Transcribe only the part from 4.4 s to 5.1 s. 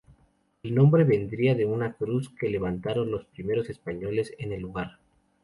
el lugar.